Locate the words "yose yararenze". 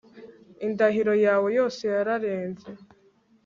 1.57-2.69